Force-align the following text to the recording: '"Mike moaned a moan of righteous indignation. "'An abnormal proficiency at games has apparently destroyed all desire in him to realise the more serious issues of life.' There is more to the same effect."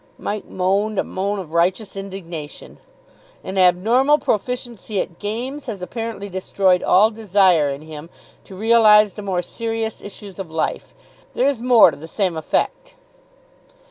'"Mike 0.17 0.45
moaned 0.49 0.97
a 0.97 1.03
moan 1.03 1.37
of 1.37 1.53
righteous 1.53 1.95
indignation. 1.95 2.79
"'An 3.43 3.55
abnormal 3.55 4.17
proficiency 4.17 4.99
at 4.99 5.19
games 5.19 5.67
has 5.67 5.79
apparently 5.83 6.27
destroyed 6.27 6.81
all 6.81 7.11
desire 7.11 7.69
in 7.69 7.81
him 7.81 8.09
to 8.43 8.55
realise 8.55 9.13
the 9.13 9.21
more 9.21 9.43
serious 9.43 10.01
issues 10.01 10.39
of 10.39 10.49
life.' 10.49 10.95
There 11.35 11.47
is 11.47 11.61
more 11.61 11.91
to 11.91 11.97
the 11.97 12.07
same 12.07 12.35
effect." 12.35 12.95